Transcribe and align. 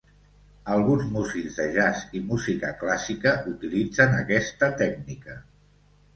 Alguns 0.75 1.03
músics 1.17 1.59
de 1.59 1.67
jazz 1.75 2.01
i 2.21 2.21
música 2.31 2.73
clàssica 2.81 3.35
utilitzen 3.53 4.19
aquesta 4.25 4.73
tècnica. 4.83 5.39